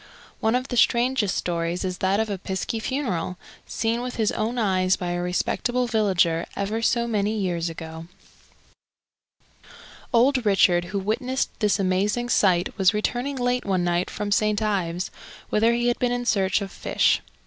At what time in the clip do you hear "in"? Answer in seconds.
16.11-16.25